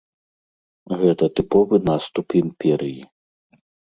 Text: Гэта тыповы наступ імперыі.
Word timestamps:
Гэта 1.01 1.27
тыповы 1.39 1.79
наступ 1.89 2.27
імперыі. 2.41 3.01